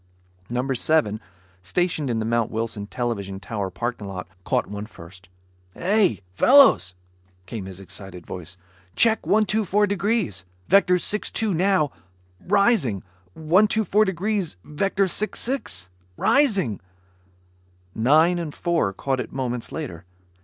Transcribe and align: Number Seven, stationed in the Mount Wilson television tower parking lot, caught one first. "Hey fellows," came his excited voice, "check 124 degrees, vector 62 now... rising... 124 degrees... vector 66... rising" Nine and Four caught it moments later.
Number 0.49 0.73
Seven, 0.73 1.21
stationed 1.61 2.09
in 2.09 2.17
the 2.17 2.25
Mount 2.25 2.49
Wilson 2.49 2.87
television 2.87 3.39
tower 3.39 3.69
parking 3.69 4.07
lot, 4.07 4.27
caught 4.43 4.65
one 4.65 4.87
first. 4.87 5.29
"Hey 5.75 6.21
fellows," 6.33 6.95
came 7.45 7.65
his 7.65 7.79
excited 7.79 8.25
voice, 8.25 8.57
"check 8.95 9.27
124 9.27 9.85
degrees, 9.85 10.43
vector 10.67 10.97
62 10.97 11.53
now... 11.53 11.91
rising... 12.47 13.03
124 13.35 14.05
degrees... 14.05 14.57
vector 14.63 15.07
66... 15.07 15.89
rising" 16.17 16.79
Nine 17.93 18.39
and 18.39 18.55
Four 18.55 18.93
caught 18.93 19.19
it 19.19 19.31
moments 19.31 19.71
later. 19.71 20.05